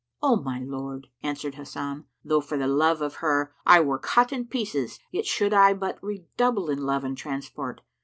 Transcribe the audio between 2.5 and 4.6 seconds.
the love of her I were cut in